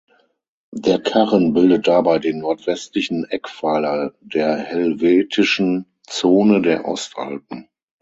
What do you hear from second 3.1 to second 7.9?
Eckpfeiler der helvetischen Zone der Ostalpen.